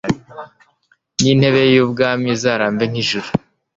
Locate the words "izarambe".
2.35-2.83